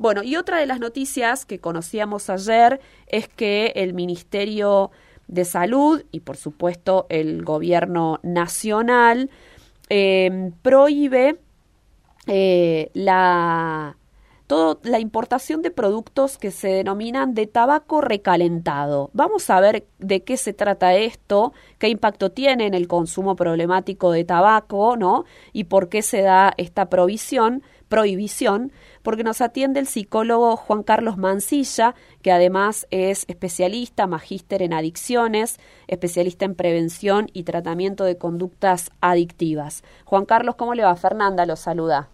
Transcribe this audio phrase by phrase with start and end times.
[0.00, 4.90] Bueno, y otra de las noticias que conocíamos ayer es que el Ministerio
[5.28, 9.28] de Salud y por supuesto el gobierno nacional
[9.90, 11.38] eh, prohíbe
[12.26, 13.98] eh, la
[14.50, 19.08] todo, la importación de productos que se denominan de tabaco recalentado.
[19.12, 24.10] Vamos a ver de qué se trata esto, qué impacto tiene en el consumo problemático
[24.10, 25.24] de tabaco, ¿no?
[25.52, 28.72] Y por qué se da esta provisión, prohibición,
[29.02, 35.60] porque nos atiende el psicólogo Juan Carlos Mancilla, que además es especialista, magíster en adicciones,
[35.86, 39.84] especialista en prevención y tratamiento de conductas adictivas.
[40.04, 40.96] Juan Carlos, ¿cómo le va?
[40.96, 42.08] Fernanda lo saluda.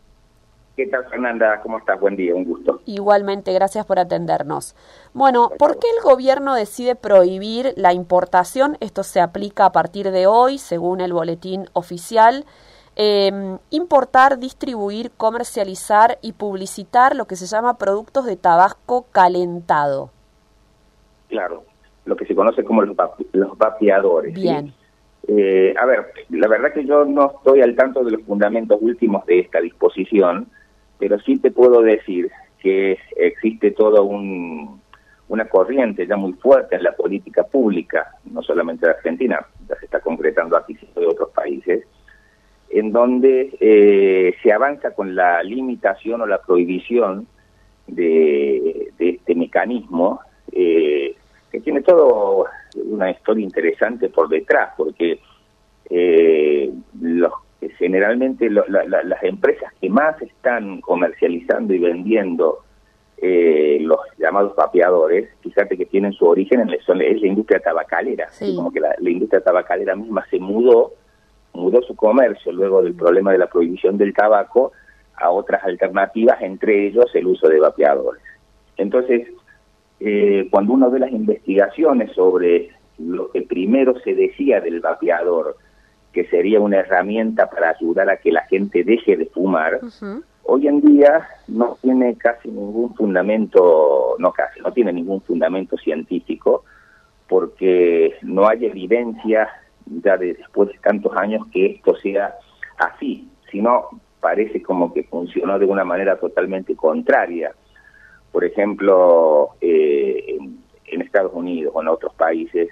[0.76, 1.58] ¿Qué tal, Fernanda?
[1.62, 1.98] ¿Cómo estás?
[1.98, 2.82] Buen día, un gusto.
[2.84, 4.76] Igualmente, gracias por atendernos.
[5.14, 8.76] Bueno, ¿por qué el gobierno decide prohibir la importación?
[8.80, 12.44] Esto se aplica a partir de hoy, según el boletín oficial.
[12.94, 20.10] Eh, importar, distribuir, comercializar y publicitar lo que se llama productos de tabaco calentado.
[21.28, 21.64] Claro,
[22.04, 22.94] lo que se conoce como los,
[23.32, 24.34] los vapeadores.
[24.34, 24.74] Bien.
[25.26, 29.24] Eh, a ver, la verdad que yo no estoy al tanto de los fundamentos últimos
[29.24, 30.48] de esta disposición,
[30.98, 32.30] pero sí te puedo decir
[32.60, 34.80] que existe toda un,
[35.28, 39.86] una corriente ya muy fuerte en la política pública, no solamente de Argentina, ya se
[39.86, 41.84] está concretando aquí, sino de otros países,
[42.70, 47.26] en donde eh, se avanza con la limitación o la prohibición
[47.86, 50.20] de, de este mecanismo,
[50.52, 51.14] eh,
[51.50, 52.46] que tiene todo
[52.84, 55.20] una historia interesante por detrás, porque
[55.90, 57.32] eh, los
[57.78, 62.60] generalmente las empresas que más están comercializando y vendiendo
[63.18, 68.28] eh, los llamados vapeadores, fíjate que tienen su origen en la, es la industria tabacalera,
[68.54, 70.92] como que la, industria tabacalera misma se mudó,
[71.54, 74.72] mudó su comercio luego del problema de la prohibición del tabaco
[75.14, 78.22] a otras alternativas, entre ellos el uso de vapeadores.
[78.76, 79.28] Entonces,
[80.00, 85.56] eh, cuando uno ve las investigaciones sobre lo que primero se decía del vapeador,
[86.16, 89.80] que sería una herramienta para ayudar a que la gente deje de fumar,
[90.44, 96.64] hoy en día no tiene casi ningún fundamento, no casi, no tiene ningún fundamento científico,
[97.28, 99.46] porque no hay evidencia
[99.84, 102.34] ya de después de tantos años que esto sea
[102.78, 107.52] así, sino parece como que funcionó de una manera totalmente contraria.
[108.32, 110.38] Por ejemplo, eh,
[110.86, 112.70] en Estados Unidos o en otros países,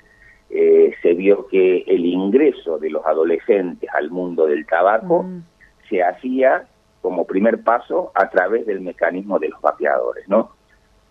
[0.57, 5.43] eh, se vio que el ingreso de los adolescentes al mundo del tabaco mm.
[5.89, 6.69] se hacía
[7.03, 10.53] como primer paso a través del mecanismo de los vapeadores, ¿no?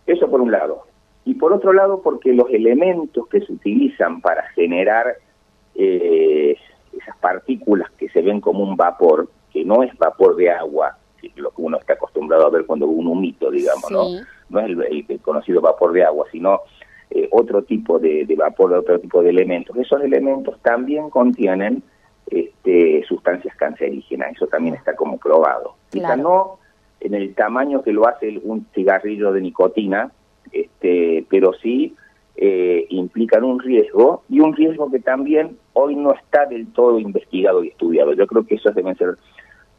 [0.08, 0.84] Eso por un lado.
[1.26, 5.18] Y por otro lado, porque los elementos que se utilizan para generar
[5.75, 6.56] eh,
[6.94, 10.98] esas partículas que se ven como un vapor, que no es vapor de agua,
[11.36, 14.06] lo que uno está acostumbrado a ver cuando un humito, digamos, ¿no?
[14.48, 16.62] No es el, conocido vapor de agua, sino
[17.16, 19.78] eh, otro tipo de, vapor, otro tipo de elementos.
[19.78, 21.84] Esos elementos también contienen
[22.25, 25.75] este, sustancias cancerígenas, eso también está como probado.
[25.91, 26.57] Quizá no
[27.00, 30.12] en el tamaño que lo hace un cigarrillo de nicotina,
[30.51, 31.96] este, pero sí
[32.35, 37.63] eh, implican un riesgo y un riesgo que también hoy no está del todo investigado
[37.63, 38.13] y estudiado.
[38.13, 39.18] Yo creo que esos deben ser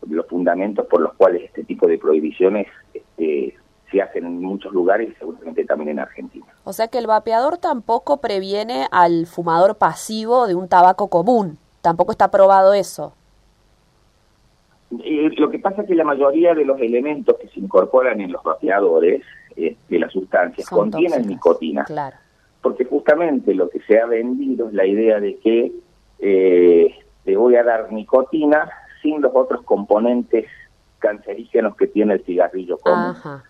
[0.08, 3.56] los fundamentos por los cuales este tipo de prohibiciones este,
[3.94, 6.46] se hacen en muchos lugares y seguramente también en Argentina.
[6.64, 12.10] O sea que el vapeador tampoco previene al fumador pasivo de un tabaco común, tampoco
[12.10, 13.12] está probado eso.
[15.04, 18.32] Eh, lo que pasa es que la mayoría de los elementos que se incorporan en
[18.32, 19.22] los vapeadores
[19.56, 21.84] eh, de las sustancias contienen nicotina.
[21.84, 22.16] Claro.
[22.62, 25.72] Porque justamente lo que se ha vendido es la idea de que
[26.18, 26.94] eh,
[27.24, 28.68] te voy a dar nicotina
[29.02, 30.46] sin los otros componentes
[30.98, 33.10] cancerígenos que tiene el cigarrillo común.
[33.10, 33.44] Ajá.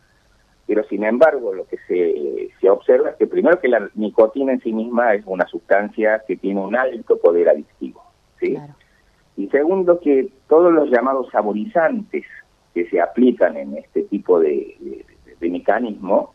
[0.66, 4.60] Pero sin embargo, lo que se, se observa es que primero que la nicotina en
[4.60, 8.02] sí misma es una sustancia que tiene un alto poder adictivo,
[8.40, 8.56] ¿sí?
[9.36, 12.24] Y segundo que todos los llamados saborizantes
[12.72, 15.04] que se aplican en este tipo de,
[15.40, 16.32] de, mecanismo,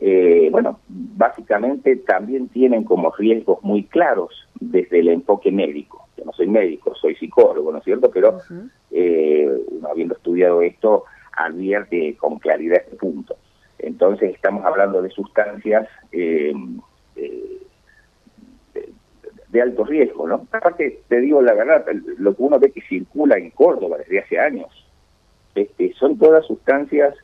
[0.00, 6.06] eh, bueno, básicamente también tienen como riesgos muy claros desde el enfoque médico.
[6.16, 8.08] Yo no soy médico, soy psicólogo, ¿no es cierto?
[8.12, 8.38] Pero
[8.92, 9.48] eh,
[9.90, 11.04] habiendo estudiado esto,
[11.36, 13.36] advierte con claridad este punto.
[13.82, 16.52] Entonces estamos hablando de sustancias eh,
[19.48, 20.46] de, alto riesgo, ¿no?
[20.50, 21.84] Aparte, te digo la verdad,
[22.18, 24.68] lo que uno ve que circula en Córdoba desde hace años,
[25.54, 27.14] este, son todas sustancias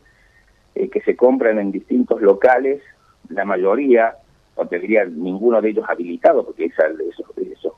[0.75, 2.83] eh, que se compran en distintos locales,
[3.31, 4.17] la mayoría,
[4.57, 6.85] no te diría ninguno de ellos habilitado, porque esos,
[7.37, 7.73] esos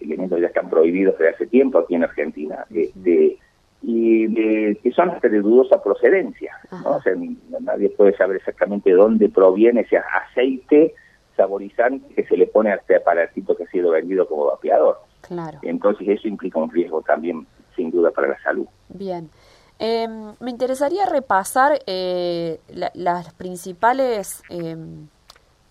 [0.00, 2.64] elementos ya están prohibidos desde hace tiempo aquí en Argentina.
[2.70, 3.38] Este,
[3.82, 4.34] y
[4.82, 6.54] que son hasta de dudosa procedencia.
[6.70, 6.96] ¿no?
[6.96, 7.14] O sea,
[7.60, 10.94] nadie puede saber exactamente dónde proviene ese aceite
[11.36, 14.98] saborizante que se le pone a este aparatito que ha sido vendido como vapeador.
[15.22, 15.58] Claro.
[15.62, 18.66] Entonces eso implica un riesgo también, sin duda, para la salud.
[18.88, 19.30] Bien.
[19.78, 20.06] Eh,
[20.40, 24.76] me interesaría repasar eh, las principales, eh,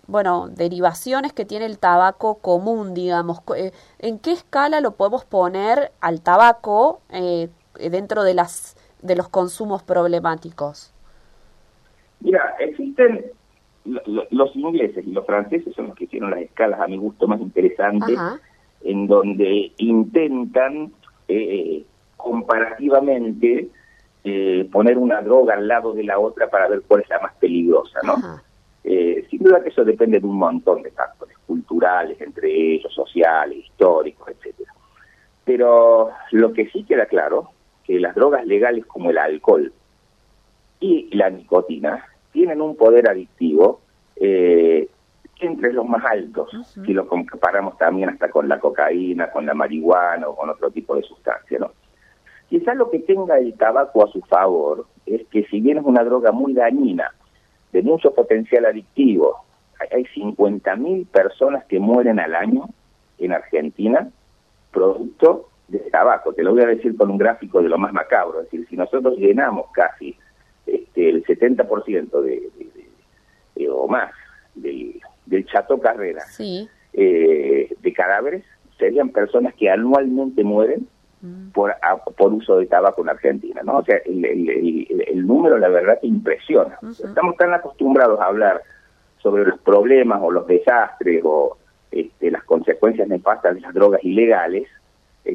[0.07, 3.41] bueno, derivaciones que tiene el tabaco común, digamos.
[3.55, 7.49] Eh, ¿En qué escala lo podemos poner al tabaco eh,
[7.89, 10.93] dentro de las de los consumos problemáticos?
[12.19, 13.25] Mira, existen
[13.85, 17.39] los ingleses y los franceses son los que hicieron las escalas a mi gusto más
[17.39, 18.19] interesantes,
[18.81, 20.91] en donde intentan
[21.27, 21.85] eh,
[22.17, 23.69] comparativamente
[24.23, 27.33] eh, poner una droga al lado de la otra para ver cuál es la más
[27.35, 28.15] peligrosa, ¿no?
[28.83, 33.59] Eh, sin duda que eso depende de un montón de factores culturales, entre ellos, sociales,
[33.59, 34.73] históricos, etcétera.
[35.45, 37.51] Pero lo que sí queda claro,
[37.89, 39.73] que las drogas legales como el alcohol
[40.79, 43.81] y la nicotina tienen un poder adictivo
[44.15, 44.87] eh,
[45.39, 46.51] entre los más altos,
[46.85, 50.95] si lo comparamos también hasta con la cocaína, con la marihuana o con otro tipo
[50.95, 51.71] de sustancia, ¿no?
[52.47, 56.03] Quizás lo que tenga el tabaco a su favor es que si bien es una
[56.03, 57.11] droga muy dañina,
[57.71, 59.35] de mucho potencial adictivo,
[59.79, 62.69] hay 50.000 personas que mueren al año
[63.17, 64.11] en Argentina
[64.71, 66.33] producto de tabaco.
[66.33, 68.41] Te lo voy a decir con un gráfico de lo más macabro.
[68.41, 70.15] Es decir, si nosotros llenamos casi
[70.65, 72.49] este, el 70% de,
[73.55, 74.11] de, o más
[74.55, 76.23] del, del Chato Carrera
[76.93, 78.43] eh, de cadáveres,
[78.77, 80.87] serían personas que anualmente mueren
[81.21, 81.49] mm.
[81.49, 81.75] por,
[82.17, 83.77] por uso de tabaco en Argentina, ¿no?
[83.79, 86.79] O sea, el, el, número la verdad que impresiona.
[86.89, 88.63] Estamos tan acostumbrados a hablar
[89.21, 91.57] sobre los problemas o los desastres o
[91.91, 94.67] este, las consecuencias nefastas de las drogas ilegales,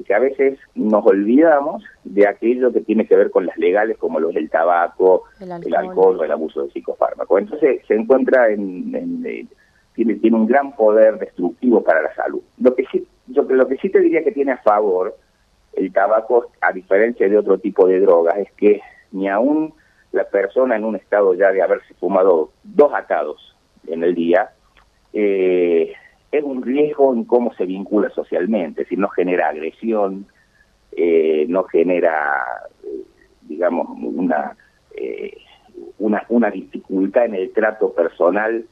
[0.03, 4.21] que a veces nos olvidamos de aquello que tiene que ver con las legales, como
[4.21, 7.41] los del tabaco, el alcohol, o el abuso de psicofármacos.
[7.41, 9.47] Entonces se encuentra en, eh,
[9.95, 12.43] tiene, tiene un gran poder destructivo para la salud.
[12.59, 15.17] Lo que sí, yo, lo que sí te diría que tiene a favor
[15.75, 18.81] el tabaco, a diferencia de otro tipo de drogas, es que
[19.13, 19.75] ni aún
[20.13, 23.57] la persona en un estado ya de haberse fumado dos atados
[23.87, 24.51] en el día,
[25.13, 25.93] eh,
[26.39, 30.27] es un riesgo en cómo se vincula socialmente, si no genera agresión,
[30.91, 32.43] eh, no genera,
[32.83, 33.05] eh,
[33.43, 34.57] digamos, una,
[34.97, 35.37] eh,
[35.99, 38.65] una, una dificultad en el trato personal,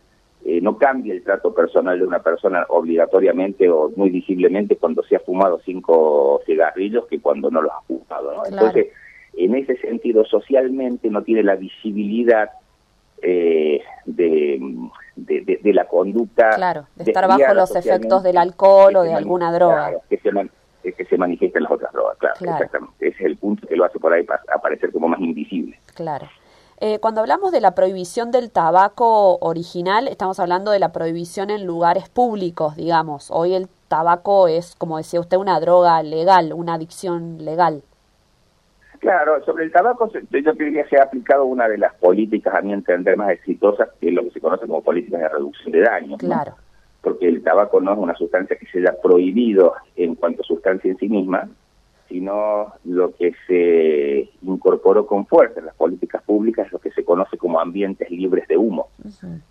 [0.45, 5.21] no cambia el trato personal de una persona obligatoriamente o muy visiblemente cuando se ha
[5.21, 8.43] fumado cinco cigarrillos que cuando no los ha fumado.
[8.51, 8.89] Entonces,
[9.37, 12.51] en ese sentido, socialmente no tiene la visibilidad
[13.23, 13.81] de,
[15.17, 16.51] de, la conducta.
[16.57, 19.93] Claro, de estar bajo los efectos del alcohol o de alguna droga.
[20.09, 23.09] que, se que se manifiestan las otras drogas, claro, exactamente.
[23.09, 25.79] Ese es el punto que lo hace por ahí aparecer como más invisible.
[25.95, 26.29] Claro.
[26.85, 31.65] Eh, cuando hablamos de la prohibición del tabaco original, estamos hablando de la prohibición en
[31.65, 33.31] lugares públicos, digamos.
[33.31, 37.85] Hoy el tabaco es, como decía usted, una droga legal, una adicción legal.
[39.03, 42.63] Claro, sobre el tabaco yo diría que se ha aplicado una de las políticas, a
[42.63, 45.81] mi entender, más exitosas, que es lo que se conoce como políticas de reducción de
[45.81, 46.21] daños.
[46.21, 46.55] Claro.
[47.01, 50.89] Porque el tabaco no es una sustancia que se haya prohibido en cuanto a sustancia
[50.89, 51.49] en sí misma,
[52.09, 57.37] sino lo que se incorporó con fuerza en las políticas públicas lo que se conoce
[57.37, 58.91] como ambientes libres de humo.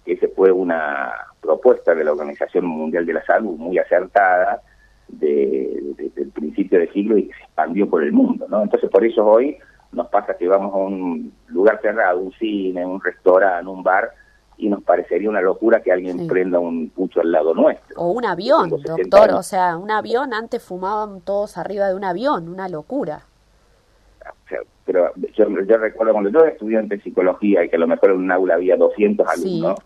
[0.05, 4.61] Esa fue una propuesta de la Organización Mundial de la Salud muy acertada,
[5.21, 8.63] de, del principio del siglo y que se expandió por el mundo, ¿no?
[8.63, 9.57] Entonces por eso hoy
[9.91, 14.11] nos pasa que vamos a un lugar cerrado, un cine, un restaurante, un bar,
[14.57, 17.99] y nos parecería una locura que alguien prenda un pucho al lado nuestro.
[17.99, 22.47] O un avión, doctor, o sea, un avión, antes fumaban todos arriba de un avión,
[22.47, 23.23] una locura.
[24.85, 25.45] pero yo,
[25.77, 28.53] recuerdo cuando yo era estudiante de psicología y que a lo mejor en un aula
[28.53, 29.79] había 200 alumnos,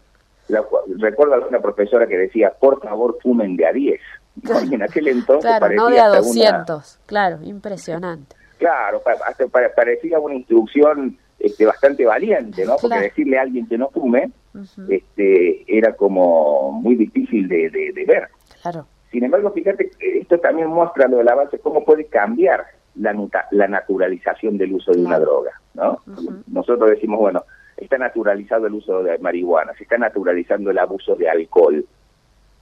[0.98, 4.00] recuerdo a una profesora que decía, por favor, fumen de a 10.
[4.72, 8.36] en aquel entonces claro, no de a 200, claro, impresionante.
[8.58, 12.76] Claro, hasta parecía una instrucción este, bastante valiente, ¿no?
[12.82, 14.32] Porque decirle a alguien que no fume
[14.90, 18.30] este, era como muy difícil de, de, ver.
[18.62, 18.88] Claro.
[19.12, 22.66] Sin embargo, fíjate, esto también muestra lo de la base, cómo puede cambiar
[22.96, 23.14] la,
[23.52, 26.00] la naturalización del uso de una droga, ¿no?
[26.48, 27.44] Nosotros decimos, bueno,
[27.78, 31.86] está naturalizado el uso de marihuana, se está naturalizando el abuso de alcohol.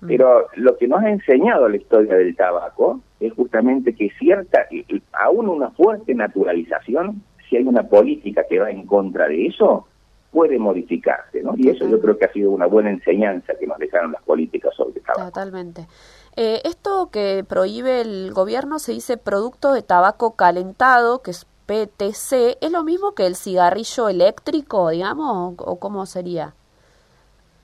[0.08, 4.68] Pero lo que nos ha enseñado la historia del tabaco es justamente que cierta,
[5.14, 9.88] aún una fuerte naturalización, si hay una política que va en contra de eso,
[10.32, 11.54] puede modificarse, ¿no?
[11.56, 14.74] Y eso yo creo que ha sido una buena enseñanza que nos dejaron las políticas
[14.76, 15.26] sobre el tabaco.
[15.26, 15.88] Totalmente.
[16.36, 22.58] Eh, esto que prohíbe el gobierno se dice producto de tabaco calentado, que es PTC,
[22.60, 26.56] ¿es lo mismo que el cigarrillo eléctrico, digamos, o cómo sería?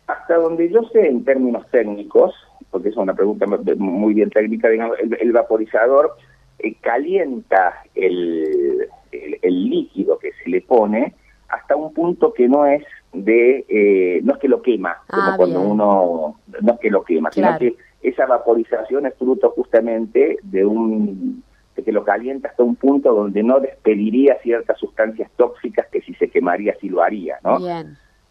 [0.10, 2.34] Hasta donde yo sé en términos técnicos,
[2.72, 3.46] porque es una pregunta
[3.78, 6.16] muy bien técnica, digamos, el, vaporizador
[6.58, 11.14] eh, calienta el, el, líquido que se le pone
[11.50, 15.34] hasta un punto que no es de, eh, no es que lo quema, como ah,
[15.38, 20.66] cuando uno, no es que lo quema, sino que esa vaporización es fruto justamente de
[20.66, 21.44] un
[21.76, 26.16] de que lo calienta hasta un punto donde no despediría ciertas sustancias tóxicas que si
[26.16, 27.60] se quemaría sí lo haría, ¿no?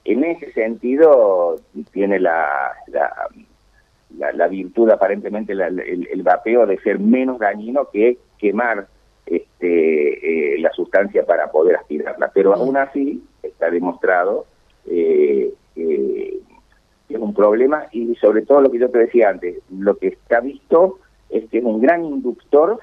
[0.04, 1.56] En ese sentido
[1.98, 8.86] tiene la, la, la, virtud aparentemente el, vapeo de ser menos dañino que quemar
[9.26, 14.46] este, eh, la sustancia para poder aspirarla, pero aún así está demostrado
[14.86, 16.40] eh, que
[17.08, 20.38] es un problema y sobre todo lo que yo te decía antes, lo que está
[20.38, 21.00] visto
[21.30, 22.78] es que es un gran inductor,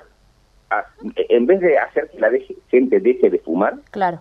[1.16, 2.32] en vez de hacer que la
[2.68, 4.20] gente deje de fumar, claro.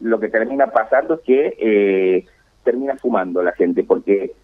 [0.00, 2.26] lo que termina pasando es que eh,
[2.66, 4.34] termina fumando la gente, porque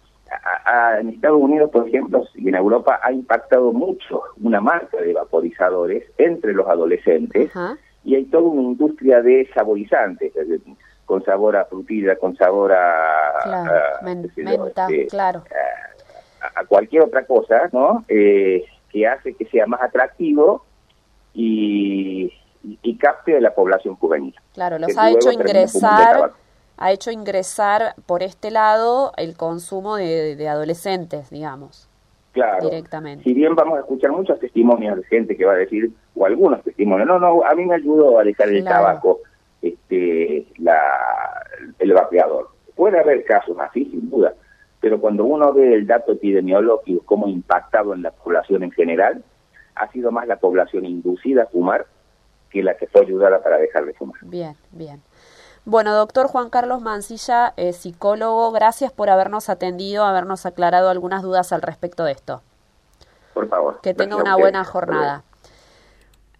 [0.99, 6.05] en Estados Unidos, por ejemplo, y en Europa ha impactado mucho una marca de vaporizadores
[6.17, 7.51] entre los adolescentes
[8.03, 10.33] y hay toda una industria de saborizantes,
[11.05, 13.99] con sabor a frutilla, con sabor a...
[14.01, 15.43] menta, este, claro.
[16.55, 18.03] A, cualquier otra cosa, ¿no?
[18.07, 20.65] Eh, que hace que sea más atractivo
[21.33, 22.31] y,
[22.63, 24.35] y, capte a la población juvenil.
[24.53, 26.31] Claro, los ha hecho ingresar
[26.83, 31.87] ha hecho ingresar por este lado el consumo de, adolescentes, digamos.
[32.33, 32.69] Claro.
[32.69, 33.23] Directamente.
[33.23, 36.61] Si bien vamos a escuchar muchos testimonios de gente que va a decir, o algunos
[36.61, 39.21] testimonios, no, no, a mí me ayudó a dejar el tabaco
[39.61, 40.77] este, la,
[41.79, 42.49] el vapeador.
[42.75, 44.33] Puede haber casos así, sin duda,
[44.81, 49.23] pero cuando uno ve el dato epidemiológico, cómo ha impactado en la población en general,
[49.75, 51.85] ha sido más la población inducida a fumar
[52.49, 54.17] que la que fue ayudada para dejar de fumar.
[54.23, 55.01] Bien, bien.
[55.65, 61.53] Bueno, doctor Juan Carlos Mancilla, eh, psicólogo, gracias por habernos atendido, habernos aclarado algunas dudas
[61.53, 62.41] al respecto de esto.
[63.33, 63.79] Por favor.
[63.81, 65.23] Que tenga una buena jornada.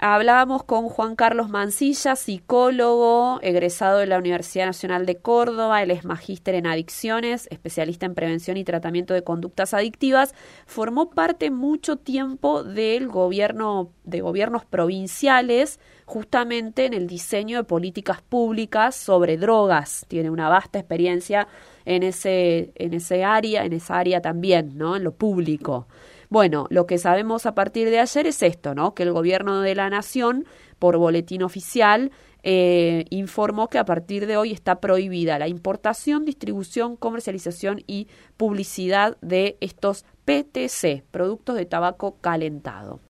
[0.06, 6.04] Hablábamos con Juan Carlos Mancilla, psicólogo, egresado de la Universidad Nacional de Córdoba, él es
[6.04, 12.66] magíster en adicciones, especialista en prevención y tratamiento de conductas adictivas, formó parte mucho tiempo
[12.66, 20.06] del gobierno de gobiernos provinciales, justamente en el diseño de políticas públicas sobre drogas.
[20.10, 21.48] Tiene una vasta experiencia
[21.86, 24.98] en ese en ese área, en esa área también, ¿no?
[24.98, 25.88] En lo público.
[26.34, 28.96] Bueno, lo que sabemos a partir de ayer es esto, ¿no?
[28.96, 30.46] Que el gobierno de la nación,
[30.80, 32.10] por boletín oficial,
[32.42, 39.16] eh, informó que a partir de hoy está prohibida la importación, distribución, comercialización y publicidad
[39.22, 43.00] de estos PTC, productos de tabaco calentado.